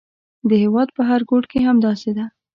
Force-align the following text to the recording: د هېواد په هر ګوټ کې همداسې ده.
د 0.49 0.49
هېواد 0.63 0.89
په 0.97 1.01
هر 1.09 1.21
ګوټ 1.29 1.43
کې 1.51 1.65
همداسې 1.69 2.11
ده. 2.17 2.25